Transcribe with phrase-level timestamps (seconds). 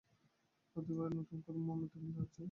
[0.75, 2.39] প্রতিবারই নতুন করে মোমেন্টাম দিতে হচ্ছে।